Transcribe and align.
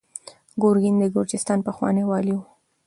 ګورګین 0.61 0.95
د 0.99 1.03
ګرجستان 1.15 1.59
پخوانی 1.67 2.03
والي 2.05 2.33
و. 2.37 2.41